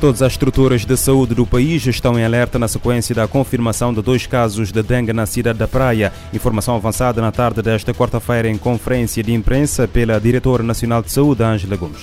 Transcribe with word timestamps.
Todas 0.00 0.22
as 0.22 0.34
estruturas 0.34 0.84
de 0.84 0.96
saúde 0.96 1.34
do 1.34 1.44
país 1.44 1.84
estão 1.84 2.16
em 2.16 2.24
alerta 2.24 2.56
na 2.56 2.68
sequência 2.68 3.12
da 3.12 3.26
confirmação 3.26 3.92
de 3.92 4.00
dois 4.00 4.28
casos 4.28 4.70
de 4.70 4.80
dengue 4.80 5.12
na 5.12 5.26
cidade 5.26 5.58
da 5.58 5.66
Praia. 5.66 6.12
Informação 6.32 6.76
avançada 6.76 7.20
na 7.20 7.32
tarde 7.32 7.60
desta 7.62 7.92
quarta-feira 7.92 8.48
em 8.48 8.56
conferência 8.56 9.24
de 9.24 9.34
imprensa 9.34 9.88
pela 9.88 10.20
Diretora 10.20 10.62
Nacional 10.62 11.02
de 11.02 11.10
Saúde, 11.10 11.42
Ângela 11.42 11.74
Gomes. 11.74 12.02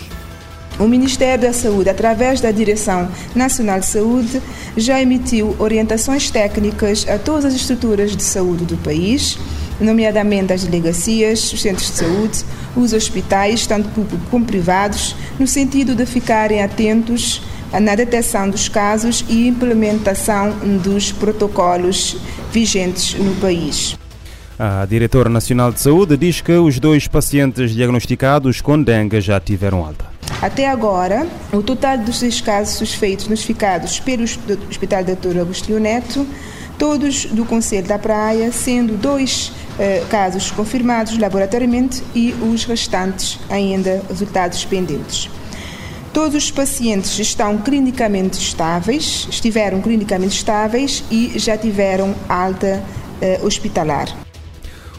O 0.77 0.89
Ministério 0.89 1.43
da 1.43 1.53
Saúde, 1.53 1.89
através 1.89 2.41
da 2.41 2.51
Direção 2.51 3.07
Nacional 3.33 3.79
de 3.79 3.85
Saúde, 3.85 4.41
já 4.75 5.01
emitiu 5.01 5.55
orientações 5.57 6.29
técnicas 6.29 7.07
a 7.07 7.17
todas 7.17 7.45
as 7.45 7.53
estruturas 7.53 8.13
de 8.13 8.23
saúde 8.23 8.65
do 8.65 8.75
país, 8.75 9.39
nomeadamente 9.79 10.51
as 10.51 10.65
delegacias, 10.65 11.53
os 11.53 11.61
centros 11.61 11.91
de 11.91 11.95
saúde, 11.95 12.43
os 12.75 12.91
hospitais, 12.91 13.65
tanto 13.65 13.87
públicos 13.87 14.27
como 14.29 14.43
privados, 14.43 15.15
no 15.39 15.47
sentido 15.47 15.95
de 15.95 16.05
ficarem 16.05 16.61
atentos 16.61 17.41
na 17.79 17.95
detecção 17.95 18.49
dos 18.49 18.69
casos 18.69 19.25
e 19.27 19.47
implementação 19.47 20.51
dos 20.83 21.11
protocolos 21.11 22.17
vigentes 22.51 23.13
no 23.15 23.35
país. 23.35 23.97
A 24.57 24.85
diretora 24.85 25.29
nacional 25.29 25.71
de 25.71 25.81
saúde 25.81 26.15
diz 26.15 26.39
que 26.39 26.53
os 26.53 26.79
dois 26.79 27.07
pacientes 27.07 27.71
diagnosticados 27.71 28.61
com 28.61 28.81
dengue 28.81 29.19
já 29.19 29.39
tiveram 29.39 29.85
alta. 29.85 30.05
Até 30.41 30.69
agora, 30.69 31.27
o 31.51 31.61
total 31.61 31.97
dos 31.97 32.19
seis 32.19 32.39
casos 32.39 32.75
suspeitos 32.75 33.27
notificados 33.27 33.99
pelo 33.99 34.23
Hospital 34.23 35.03
Dr. 35.03 35.39
Agostinho 35.39 35.79
Neto, 35.79 36.25
todos 36.77 37.25
do 37.25 37.45
Conselho 37.45 37.87
da 37.87 37.99
Praia, 37.99 38.51
sendo 38.51 38.97
dois 38.97 39.51
eh, 39.77 40.03
casos 40.09 40.51
confirmados 40.51 41.17
laboratoriamente 41.17 42.01
e 42.13 42.33
os 42.33 42.63
restantes 42.65 43.39
ainda 43.49 44.01
resultados 44.09 44.63
pendentes. 44.65 45.29
Todos 46.15 46.45
os 46.45 46.49
pacientes 46.49 47.19
estão 47.19 47.57
clinicamente 47.57 48.39
estáveis, 48.39 49.27
estiveram 49.29 49.81
clinicamente 49.81 50.33
estáveis 50.33 51.03
e 51.11 51.37
já 51.37 51.57
tiveram 51.57 52.15
alta 52.29 52.81
eh, 53.21 53.41
hospitalar. 53.43 54.24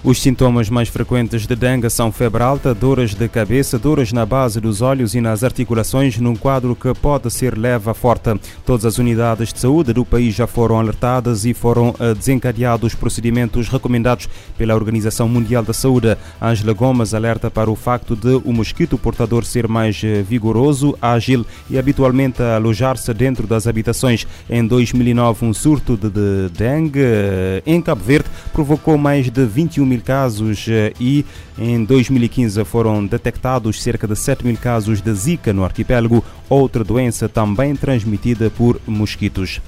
Os 0.05 0.21
sintomas 0.23 0.71
mais 0.71 0.89
frequentes 0.89 1.47
de 1.47 1.57
dengue 1.57 1.91
são 1.91 2.13
febre 2.13 2.43
alta, 2.43 2.73
dores 2.73 3.15
de 3.15 3.29
cabeça, 3.29 3.79
dores 3.79 4.13
na 4.13 4.25
base 4.25 4.61
dos 4.61 4.81
olhos 4.81 5.15
e 5.15 5.21
nas 5.21 5.43
articulações, 5.43 6.19
num 6.19 6.37
quadro 6.37 6.77
que 6.77 6.93
pode 6.95 7.31
ser 7.31 7.57
leve 7.59 7.91
a 7.91 7.95
forte. 7.95 8.39
Todas 8.65 8.85
as 8.85 8.99
unidades 8.99 9.53
de 9.53 9.59
saúde 9.59 9.93
do 9.93 10.05
país 10.05 10.35
já 10.35 10.47
foram 10.47 10.79
alertadas 10.79 11.45
e 11.45 11.53
foram 11.53 11.95
eh, 11.99 12.15
desencadeados 12.15 12.95
procedimentos 12.95 13.69
recomendados 13.69 14.29
pela 14.57 14.75
Organização 14.75 15.29
Mundial 15.29 15.63
da 15.63 15.73
Saúde. 15.73 16.17
Ângela 16.41 16.73
Gomes 16.73 17.15
alerta 17.15 17.51
para 17.51 17.71
o 17.71 17.75
facto 17.75 18.15
de 18.15 18.41
o 18.45 18.53
mosquito 18.53 18.99
portador 18.99 19.45
ser 19.45 19.67
mais 19.67 20.01
eh, 20.05 20.23
vigoroso, 20.23 20.97
ágil 21.01 21.45
e 21.69 21.79
habitualmente 21.79 22.43
alojar-se 22.43 23.13
dentro 23.13 23.47
das 23.47 23.67
habitações. 23.67 24.27
Em 24.49 24.65
2009, 24.65 25.47
um 25.47 25.55
surto 25.55 25.97
de 25.97 26.49
dengue 26.57 27.01
eh, 27.03 27.63
em 27.67 27.81
Cabo 27.81 28.05
Verde 28.05 28.29
provocou 28.53 28.97
mais 28.97 29.31
de 29.31 29.45
21 29.45 29.86
mil 29.87 30.01
casos 30.01 30.67
eh, 30.69 30.93
e 31.01 31.25
em 31.59 31.85
2015 31.85 32.65
foram 32.65 33.07
detectados 33.07 33.83
cerca 33.83 34.07
de 34.07 34.17
7 34.17 34.45
mil 34.45 34.57
casos 34.57 35.01
de 35.01 35.13
Zika 35.15 35.53
no 35.53 35.65
arquipélago, 35.65 36.25
outra 36.49 36.85
doença 36.85 37.29
também 37.29 37.75
transmitida 37.75 38.51
por 38.51 38.81
mosquitos. 38.87 39.61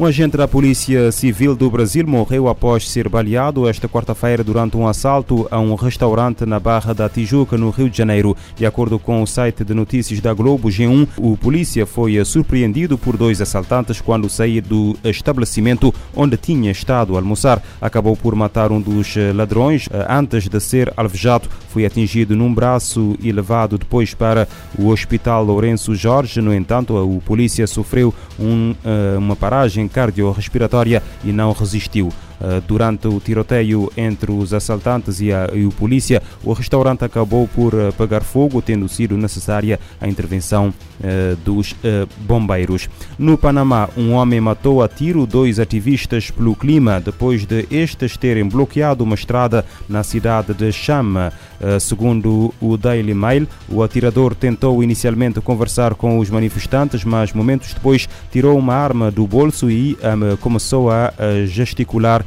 Um 0.00 0.04
agente 0.04 0.36
da 0.36 0.46
Polícia 0.46 1.10
Civil 1.10 1.56
do 1.56 1.68
Brasil 1.68 2.06
morreu 2.06 2.46
após 2.46 2.88
ser 2.88 3.08
baleado 3.08 3.68
esta 3.68 3.88
quarta-feira 3.88 4.44
durante 4.44 4.76
um 4.76 4.86
assalto 4.86 5.48
a 5.50 5.58
um 5.58 5.74
restaurante 5.74 6.46
na 6.46 6.60
Barra 6.60 6.94
da 6.94 7.08
Tijuca, 7.08 7.58
no 7.58 7.70
Rio 7.70 7.90
de 7.90 7.98
Janeiro. 7.98 8.36
De 8.54 8.64
acordo 8.64 8.96
com 8.96 9.20
o 9.20 9.26
site 9.26 9.64
de 9.64 9.74
notícias 9.74 10.20
da 10.20 10.32
Globo 10.32 10.68
G1, 10.68 11.08
o 11.16 11.36
polícia 11.36 11.84
foi 11.84 12.24
surpreendido 12.24 12.96
por 12.96 13.16
dois 13.16 13.40
assaltantes 13.40 14.00
quando 14.00 14.28
saía 14.28 14.62
do 14.62 14.96
estabelecimento 15.02 15.92
onde 16.14 16.36
tinha 16.36 16.70
estado 16.70 17.16
a 17.16 17.18
almoçar. 17.18 17.60
Acabou 17.80 18.16
por 18.16 18.36
matar 18.36 18.70
um 18.70 18.80
dos 18.80 19.16
ladrões 19.34 19.88
antes 20.08 20.48
de 20.48 20.60
ser 20.60 20.92
alvejado. 20.96 21.48
Foi 21.70 21.84
atingido 21.84 22.36
num 22.36 22.54
braço 22.54 23.16
e 23.20 23.32
levado 23.32 23.76
depois 23.76 24.14
para 24.14 24.46
o 24.78 24.90
Hospital 24.90 25.42
Lourenço 25.42 25.92
Jorge. 25.96 26.40
No 26.40 26.54
entanto, 26.54 26.94
o 26.94 27.20
polícia 27.20 27.66
sofreu 27.66 28.14
um, 28.38 28.76
uma 29.18 29.34
paragem 29.34 29.87
cardiorrespiratória 29.88 31.02
e 31.24 31.32
não 31.32 31.52
resistiu. 31.52 32.12
Eh, 32.40 32.62
durante 32.66 33.08
o 33.08 33.18
tiroteio 33.18 33.90
entre 33.96 34.30
os 34.30 34.54
assaltantes 34.54 35.20
e, 35.20 35.32
a, 35.32 35.50
e 35.52 35.64
o 35.64 35.70
polícia, 35.70 36.22
o 36.44 36.52
restaurante 36.52 37.04
acabou 37.04 37.48
por 37.48 37.74
eh, 37.74 37.90
pegar 37.92 38.20
fogo, 38.20 38.62
tendo 38.62 38.88
sido 38.88 39.16
necessária 39.16 39.80
a 40.00 40.08
intervenção 40.08 40.68
uh, 40.68 41.36
dos 41.44 41.74
bombeiros. 42.20 42.88
No 43.18 43.36
Panamá, 43.36 43.88
um 43.96 44.12
homem 44.12 44.40
matou 44.40 44.82
a 44.82 44.88
tiro 44.88 45.26
dois 45.26 45.58
ativistas 45.58 46.30
pelo 46.30 46.54
clima 46.54 47.00
depois 47.00 47.44
de 47.44 47.66
estes 47.70 48.16
terem 48.16 48.48
bloqueado 48.48 49.04
uma 49.04 49.14
estrada 49.14 49.64
na 49.88 50.02
cidade 50.02 50.54
de 50.54 50.70
Chama. 50.72 51.32
Segundo 51.80 52.54
o 52.60 52.76
Daily 52.76 53.14
Mail, 53.14 53.48
o 53.68 53.82
atirador 53.82 54.34
tentou 54.34 54.82
inicialmente 54.82 55.40
conversar 55.40 55.94
com 55.94 56.18
os 56.18 56.30
manifestantes, 56.30 57.04
mas 57.04 57.32
momentos 57.32 57.74
depois 57.74 58.08
tirou 58.30 58.56
uma 58.56 58.74
arma 58.74 59.10
do 59.10 59.26
bolso 59.26 59.70
e 59.70 59.96
começou 60.40 60.90
a 60.90 61.12
gesticular 61.46 62.24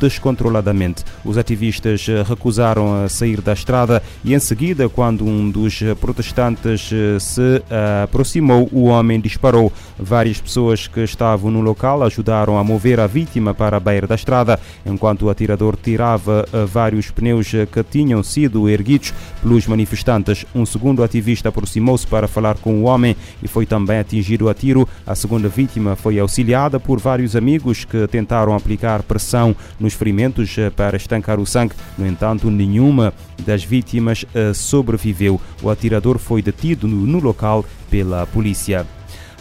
descontroladamente. 0.00 1.04
Os 1.24 1.38
ativistas 1.38 2.06
eh, 2.08 2.22
recusaram 2.22 3.04
a 3.04 3.08
sair 3.08 3.40
da 3.40 3.52
estrada 3.52 4.02
e, 4.24 4.34
em 4.34 4.38
seguida, 4.38 4.88
quando 4.88 5.24
um 5.24 5.50
dos 5.50 5.80
protestantes 6.00 6.90
eh, 6.92 7.18
se 7.18 7.62
aproximou, 8.02 8.68
o 8.72 8.84
homem 8.84 9.20
disparou. 9.20 9.72
Várias 9.98 10.40
pessoas 10.40 10.86
que 10.86 11.00
estavam 11.00 11.50
no 11.50 11.60
local 11.60 12.02
ajudaram 12.02 12.58
a 12.58 12.64
mover 12.64 13.00
a 13.00 13.06
vítima 13.06 13.54
para 13.54 13.76
a 13.76 13.80
beira 13.80 14.06
da 14.06 14.14
estrada, 14.14 14.58
enquanto 14.84 15.22
o 15.22 15.30
atirador 15.30 15.76
tirava 15.76 16.46
vários 16.66 17.10
pneus 17.10 17.50
que 17.50 17.82
tinham 17.82 18.22
sido 18.22 18.68
erguidos 18.68 19.12
pelos 19.42 19.66
manifestantes. 19.66 20.44
Um 20.54 20.66
segundo 20.66 21.02
ativista 21.02 21.48
aproximou-se 21.48 22.06
para 22.06 22.28
falar 22.28 22.56
com 22.56 22.82
o 22.82 22.84
homem 22.84 23.16
e 23.42 23.48
foi 23.48 23.66
também 23.66 23.98
atingido 23.98 24.48
a 24.48 24.54
tiro. 24.54 24.88
A 25.06 25.14
segunda 25.14 25.48
vítima 25.48 25.96
foi 25.96 26.18
auxiliada 26.18 26.80
por 26.80 26.98
vários 26.98 27.36
amigos 27.36 27.84
que 27.84 28.06
tentaram 28.08 28.54
aplicar 28.54 29.02
pressão 29.14 29.54
nos 29.78 29.94
ferimentos 29.94 30.58
eh, 30.58 30.70
para 30.70 30.96
estancar 30.96 31.38
o 31.38 31.46
sangue. 31.46 31.74
No 31.96 32.06
entanto, 32.06 32.50
nenhuma 32.50 33.14
das 33.46 33.62
vítimas 33.62 34.24
eh, 34.34 34.52
sobreviveu. 34.52 35.40
O 35.62 35.70
atirador 35.70 36.18
foi 36.18 36.42
detido 36.42 36.88
no 36.88 37.20
local 37.20 37.64
pela 37.88 38.26
polícia. 38.26 38.84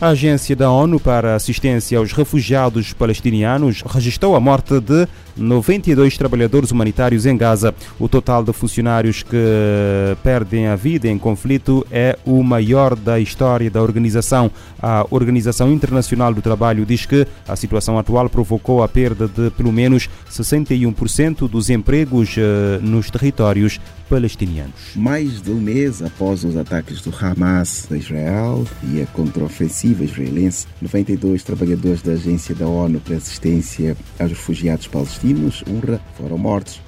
A 0.04 0.10
Agência 0.10 0.54
da 0.54 0.70
ONU 0.70 1.00
para 1.00 1.34
Assistência 1.34 1.98
aos 1.98 2.12
Refugiados 2.12 2.92
Palestinianos 2.92 3.82
registrou 3.88 4.36
a 4.36 4.40
morte 4.42 4.78
de 4.82 5.08
92 5.38 6.18
trabalhadores 6.18 6.72
humanitários 6.72 7.26
em 7.26 7.38
Gaza. 7.38 7.74
O 7.98 8.10
total 8.10 8.44
de 8.44 8.52
funcionários 8.52 9.24
que 9.24 9.38
perdem 10.22 10.68
a 10.68 10.76
vida 10.76 11.08
em 11.08 11.18
conflito 11.18 11.88
é 11.90 12.18
o 12.26 12.44
maior 12.44 12.96
da 12.96 13.18
história 13.18 13.72
da 13.72 13.82
organização. 13.82 14.52
A 14.82 15.06
Organização 15.10 15.72
Internacional 15.72 16.34
do 16.34 16.42
Trabalho 16.42 16.86
diz 16.86 17.06
que 17.06 17.26
a 17.48 17.56
situação 17.56 17.98
atual 17.98 18.30
provocou 18.30 18.84
a 18.84 18.90
perda 18.90 19.26
de 19.26 19.52
pelo 19.52 19.72
menos 19.72 20.10
61% 20.30 21.48
dos 21.48 21.70
empregos 21.70 22.36
eh, 22.38 22.80
nos 22.82 23.10
territórios 23.10 23.80
palestinianos. 24.10 24.74
Mais 24.96 25.42
de 25.42 25.50
um 25.50 25.60
mês 25.60 26.02
após 26.02 26.44
os 26.44 26.58
ataques 26.58 27.02
do 27.02 27.14
Hamas 27.20 27.88
a 27.90 27.98
Israel 27.98 28.66
e 28.92 29.02
a 29.02 29.06
contraofensiva 29.08 29.93
israelense, 30.02 30.66
92 30.82 31.44
trabalhadores 31.44 32.02
da 32.02 32.14
Agência 32.14 32.56
da 32.56 32.66
ONU 32.66 33.00
para 33.02 33.18
Assistência 33.18 33.98
aos 34.18 34.32
Refugiados 34.32 34.88
Palestinos, 34.88 35.64
UNRWA, 35.68 36.00
foram 36.18 36.38
mortos. 36.38 36.82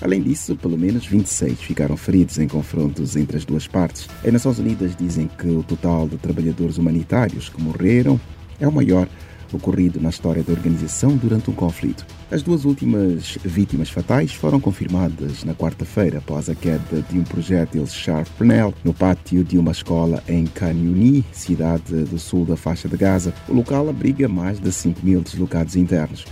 Além 0.00 0.22
disso, 0.22 0.54
pelo 0.56 0.78
menos 0.78 1.06
26 1.06 1.60
ficaram 1.60 1.96
feridos 1.96 2.38
em 2.38 2.46
confrontos 2.46 3.16
entre 3.16 3.36
as 3.36 3.44
duas 3.44 3.66
partes. 3.66 4.08
As 4.24 4.32
Nações 4.32 4.58
Unidas 4.58 4.94
dizem 4.94 5.28
que 5.38 5.48
o 5.48 5.62
total 5.62 6.06
de 6.06 6.16
trabalhadores 6.16 6.78
humanitários 6.78 7.48
que 7.48 7.60
morreram 7.60 8.20
é 8.60 8.68
o 8.68 8.72
maior 8.72 9.08
ocorrido 9.52 10.00
na 10.00 10.10
história 10.10 10.42
da 10.42 10.52
organização 10.52 11.16
durante 11.16 11.50
um 11.50 11.54
conflito. 11.54 12.06
As 12.30 12.42
duas 12.42 12.64
últimas 12.64 13.38
vítimas 13.44 13.88
fatais 13.88 14.32
foram 14.32 14.60
confirmadas 14.60 15.44
na 15.44 15.54
quarta-feira 15.54 16.18
após 16.18 16.48
a 16.48 16.54
queda 16.54 17.02
de 17.08 17.18
um 17.18 17.24
projétil 17.24 17.86
Sharpnel 17.86 18.74
no 18.84 18.92
pátio 18.92 19.44
de 19.44 19.58
uma 19.58 19.72
escola 19.72 20.22
em 20.28 20.44
Khan 20.46 20.74
cidade 21.32 22.04
do 22.04 22.18
sul 22.18 22.44
da 22.44 22.56
faixa 22.56 22.88
de 22.88 22.96
Gaza. 22.96 23.32
O 23.48 23.54
local 23.54 23.88
abriga 23.88 24.28
mais 24.28 24.58
de 24.58 24.72
5 24.72 25.04
mil 25.04 25.20
deslocados 25.20 25.76
internos. 25.76 26.24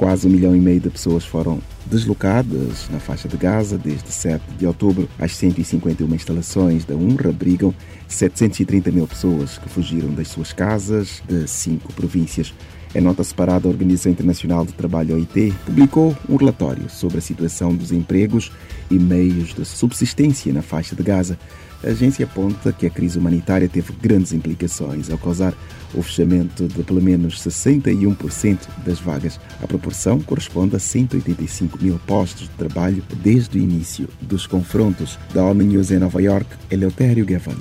Quase 0.00 0.26
um 0.26 0.30
milhão 0.30 0.56
e 0.56 0.58
meio 0.58 0.80
de 0.80 0.88
pessoas 0.88 1.26
foram 1.26 1.60
deslocadas 1.84 2.88
na 2.88 2.98
faixa 2.98 3.28
de 3.28 3.36
Gaza 3.36 3.76
desde 3.76 4.10
7 4.10 4.42
de 4.58 4.66
outubro. 4.66 5.06
As 5.18 5.36
151 5.36 6.14
instalações 6.14 6.86
da 6.86 6.94
UNRWA 6.94 7.28
abrigam 7.28 7.74
730 8.08 8.90
mil 8.90 9.06
pessoas 9.06 9.58
que 9.58 9.68
fugiram 9.68 10.08
das 10.14 10.28
suas 10.28 10.54
casas 10.54 11.22
de 11.28 11.46
cinco 11.46 11.92
províncias. 11.92 12.54
Em 12.94 13.02
nota 13.02 13.22
separada, 13.22 13.68
a 13.68 13.70
Organização 13.70 14.10
Internacional 14.10 14.64
do 14.64 14.72
Trabalho, 14.72 15.16
OIT, 15.16 15.52
publicou 15.66 16.16
um 16.26 16.36
relatório 16.36 16.88
sobre 16.88 17.18
a 17.18 17.20
situação 17.20 17.74
dos 17.74 17.92
empregos 17.92 18.50
e 18.90 18.98
meios 18.98 19.52
de 19.52 19.66
subsistência 19.66 20.50
na 20.50 20.62
faixa 20.62 20.96
de 20.96 21.02
Gaza. 21.02 21.38
A 21.82 21.88
agência 21.88 22.24
aponta 22.24 22.72
que 22.72 22.86
a 22.86 22.90
crise 22.90 23.18
humanitária 23.18 23.68
teve 23.68 23.92
grandes 23.94 24.32
implicações 24.32 25.10
ao 25.10 25.16
causar 25.16 25.54
o 25.94 26.02
fechamento 26.02 26.68
de 26.68 26.82
pelo 26.82 27.00
menos 27.00 27.42
61% 27.42 28.58
das 28.84 29.00
vagas. 29.00 29.40
A 29.62 29.66
proporção 29.66 30.20
corresponde 30.20 30.76
a 30.76 30.78
185 30.78 31.78
mil 31.82 31.98
postos 32.06 32.42
de 32.42 32.50
trabalho 32.50 33.02
desde 33.22 33.58
o 33.58 33.62
início 33.62 34.08
dos 34.20 34.46
confrontos. 34.46 35.18
Da 35.32 35.42
ONU 35.42 35.62
News 35.62 35.90
em 35.90 35.98
Nova 35.98 36.20
York, 36.20 36.46
Eleutério 36.70 37.24
Gavan. 37.24 37.56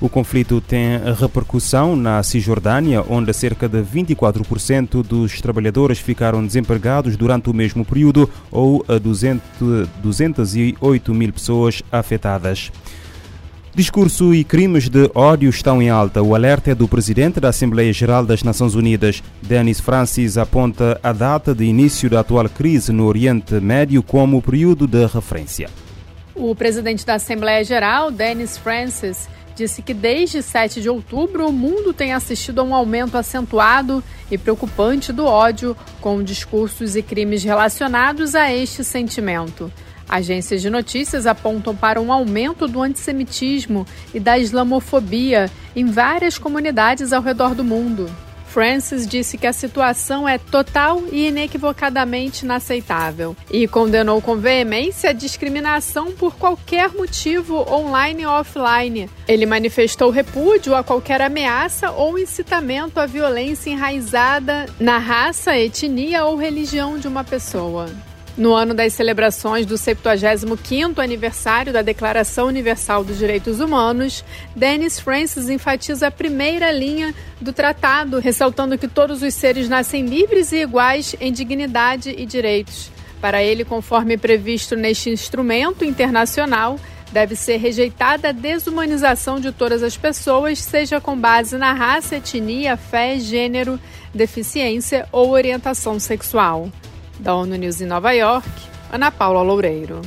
O 0.00 0.08
conflito 0.08 0.60
tem 0.60 0.98
repercussão 1.18 1.94
na 1.94 2.22
Cisjordânia, 2.22 3.02
onde 3.08 3.32
cerca 3.32 3.68
de 3.68 3.80
24% 3.80 5.02
dos 5.02 5.40
trabalhadores 5.40 5.98
ficaram 5.98 6.44
desempregados 6.44 7.16
durante 7.16 7.48
o 7.48 7.54
mesmo 7.54 7.84
período, 7.84 8.28
ou 8.50 8.84
200, 9.00 9.88
208 10.02 11.14
mil 11.14 11.32
pessoas 11.32 11.82
afetadas. 11.90 12.70
Discurso 13.74 14.32
e 14.32 14.44
crimes 14.44 14.88
de 14.88 15.10
ódio 15.16 15.50
estão 15.50 15.82
em 15.82 15.90
alta. 15.90 16.22
O 16.22 16.36
alerta 16.36 16.70
é 16.70 16.74
do 16.76 16.86
presidente 16.86 17.40
da 17.40 17.48
Assembleia 17.48 17.92
Geral 17.92 18.24
das 18.24 18.44
Nações 18.44 18.76
Unidas. 18.76 19.20
Denis 19.42 19.80
Francis 19.80 20.38
aponta 20.38 21.00
a 21.02 21.12
data 21.12 21.52
de 21.52 21.64
início 21.64 22.08
da 22.08 22.20
atual 22.20 22.48
crise 22.48 22.92
no 22.92 23.04
Oriente 23.04 23.54
Médio 23.54 24.00
como 24.00 24.40
período 24.40 24.86
de 24.86 25.04
referência. 25.06 25.68
O 26.36 26.54
presidente 26.54 27.04
da 27.04 27.14
Assembleia 27.14 27.64
Geral, 27.64 28.12
Denis 28.12 28.56
Francis, 28.56 29.28
disse 29.56 29.82
que 29.82 29.92
desde 29.92 30.40
7 30.40 30.80
de 30.80 30.88
outubro 30.88 31.48
o 31.48 31.52
mundo 31.52 31.92
tem 31.92 32.12
assistido 32.12 32.60
a 32.60 32.62
um 32.62 32.76
aumento 32.76 33.18
acentuado 33.18 34.04
e 34.30 34.38
preocupante 34.38 35.12
do 35.12 35.24
ódio, 35.24 35.76
com 36.00 36.22
discursos 36.22 36.94
e 36.94 37.02
crimes 37.02 37.42
relacionados 37.42 38.36
a 38.36 38.52
este 38.52 38.84
sentimento. 38.84 39.68
Agências 40.14 40.62
de 40.62 40.70
notícias 40.70 41.26
apontam 41.26 41.74
para 41.74 42.00
um 42.00 42.12
aumento 42.12 42.68
do 42.68 42.80
antissemitismo 42.80 43.84
e 44.14 44.20
da 44.20 44.38
islamofobia 44.38 45.50
em 45.74 45.86
várias 45.86 46.38
comunidades 46.38 47.12
ao 47.12 47.20
redor 47.20 47.52
do 47.52 47.64
mundo. 47.64 48.08
Francis 48.46 49.08
disse 49.08 49.36
que 49.36 49.44
a 49.48 49.52
situação 49.52 50.28
é 50.28 50.38
total 50.38 51.02
e 51.10 51.26
inequivocadamente 51.26 52.44
inaceitável 52.44 53.36
e 53.50 53.66
condenou 53.66 54.22
com 54.22 54.36
veemência 54.36 55.10
a 55.10 55.12
discriminação 55.12 56.12
por 56.12 56.36
qualquer 56.36 56.92
motivo, 56.92 57.68
online 57.68 58.24
ou 58.24 58.34
offline. 58.34 59.10
Ele 59.26 59.46
manifestou 59.46 60.10
repúdio 60.10 60.76
a 60.76 60.84
qualquer 60.84 61.22
ameaça 61.22 61.90
ou 61.90 62.16
incitamento 62.16 63.00
à 63.00 63.06
violência 63.06 63.68
enraizada 63.68 64.66
na 64.78 64.96
raça, 64.96 65.58
etnia 65.58 66.24
ou 66.24 66.36
religião 66.36 67.00
de 67.00 67.08
uma 67.08 67.24
pessoa. 67.24 67.90
No 68.36 68.52
ano 68.52 68.74
das 68.74 68.92
celebrações 68.94 69.64
do 69.64 69.76
75º 69.76 70.98
aniversário 70.98 71.72
da 71.72 71.82
Declaração 71.82 72.48
Universal 72.48 73.04
dos 73.04 73.16
Direitos 73.16 73.60
Humanos, 73.60 74.24
Dennis 74.56 74.98
Francis 74.98 75.48
enfatiza 75.48 76.08
a 76.08 76.10
primeira 76.10 76.72
linha 76.72 77.14
do 77.40 77.52
tratado, 77.52 78.18
ressaltando 78.18 78.76
que 78.76 78.88
todos 78.88 79.22
os 79.22 79.34
seres 79.34 79.68
nascem 79.68 80.04
livres 80.04 80.50
e 80.50 80.62
iguais 80.62 81.14
em 81.20 81.32
dignidade 81.32 82.10
e 82.10 82.26
direitos. 82.26 82.90
Para 83.20 83.40
ele, 83.40 83.64
conforme 83.64 84.18
previsto 84.18 84.74
neste 84.74 85.10
instrumento 85.10 85.84
internacional, 85.84 86.76
deve 87.12 87.36
ser 87.36 87.58
rejeitada 87.58 88.30
a 88.30 88.32
desumanização 88.32 89.38
de 89.38 89.52
todas 89.52 89.80
as 89.80 89.96
pessoas, 89.96 90.58
seja 90.58 91.00
com 91.00 91.16
base 91.16 91.56
na 91.56 91.72
raça, 91.72 92.16
etnia, 92.16 92.76
fé, 92.76 93.16
gênero, 93.20 93.78
deficiência 94.12 95.06
ou 95.12 95.30
orientação 95.30 96.00
sexual. 96.00 96.68
Da 97.18 97.34
ONU 97.34 97.56
News 97.56 97.80
em 97.80 97.86
Nova 97.86 98.12
York, 98.12 98.48
Ana 98.92 99.10
Paula 99.10 99.42
Loureiro. 99.42 100.00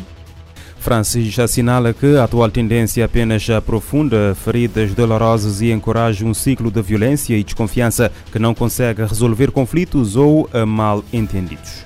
Francis 0.79 1.37
assinala 1.39 1.93
que 1.93 2.15
a 2.15 2.23
atual 2.23 2.49
tendência 2.49 3.03
apenas 3.03 3.49
aprofunda 3.49 4.35
feridas 4.35 4.93
dolorosas 4.93 5.59
e 5.61 5.71
encoraja 5.71 6.25
um 6.25 6.33
ciclo 6.33 6.71
de 6.71 6.81
violência 6.81 7.35
e 7.35 7.43
desconfiança 7.43 8.11
que 8.31 8.39
não 8.39 8.53
consegue 8.53 9.03
resolver 9.03 9.51
conflitos 9.51 10.15
ou 10.15 10.49
mal 10.65 11.03
entendidos. 11.11 11.85